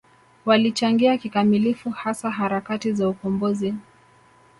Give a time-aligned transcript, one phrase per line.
[0.45, 3.73] Walichangia kikamilifu hasa harakati za ukombozi